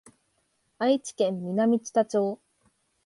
[0.79, 2.41] 愛知県南知多町